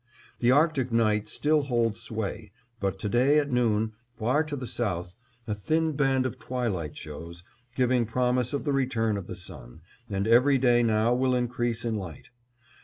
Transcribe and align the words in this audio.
The 0.39 0.49
Arctic 0.49 0.91
night 0.91 1.29
still 1.29 1.61
holds 1.61 1.99
sway, 2.01 2.51
but 2.79 2.97
to 2.97 3.07
day 3.07 3.37
at 3.37 3.51
noon, 3.51 3.93
far 4.17 4.43
to 4.45 4.55
the 4.55 4.65
south, 4.65 5.13
a 5.45 5.53
thin 5.53 5.91
band 5.91 6.25
of 6.25 6.39
twilight 6.39 6.97
shows, 6.97 7.43
giving 7.75 8.07
promise 8.07 8.51
of 8.51 8.63
the 8.63 8.73
return 8.73 9.15
of 9.15 9.27
the 9.27 9.35
sun, 9.35 9.81
and 10.09 10.27
every 10.27 10.57
day 10.57 10.81
now 10.81 11.13
will 11.13 11.35
increase 11.35 11.85
in 11.85 11.97
light. 11.97 12.29